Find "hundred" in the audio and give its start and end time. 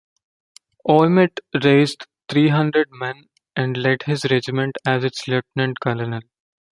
2.47-2.87